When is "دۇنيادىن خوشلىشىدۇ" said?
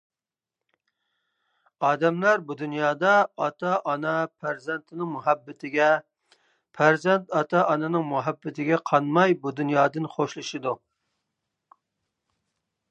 9.61-10.75